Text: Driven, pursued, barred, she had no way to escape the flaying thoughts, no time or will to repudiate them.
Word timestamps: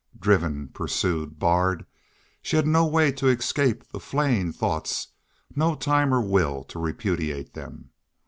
Driven, 0.19 0.69
pursued, 0.69 1.37
barred, 1.37 1.85
she 2.41 2.55
had 2.55 2.65
no 2.65 2.87
way 2.87 3.11
to 3.11 3.27
escape 3.27 3.87
the 3.91 3.99
flaying 3.99 4.51
thoughts, 4.51 5.09
no 5.55 5.75
time 5.75 6.11
or 6.11 6.21
will 6.21 6.63
to 6.69 6.79
repudiate 6.79 7.53
them. 7.53 7.91